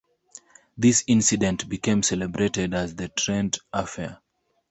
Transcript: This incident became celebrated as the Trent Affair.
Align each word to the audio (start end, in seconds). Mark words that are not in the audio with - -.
This 0.75 1.03
incident 1.05 1.69
became 1.69 2.01
celebrated 2.01 2.73
as 2.73 2.95
the 2.95 3.09
Trent 3.09 3.59
Affair. 3.71 4.17